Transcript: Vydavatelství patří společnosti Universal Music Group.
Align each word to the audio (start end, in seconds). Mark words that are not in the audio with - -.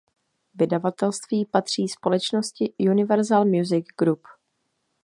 Vydavatelství 0.55 1.45
patří 1.45 1.87
společnosti 1.87 2.73
Universal 2.91 3.45
Music 3.45 3.85
Group. 3.99 4.21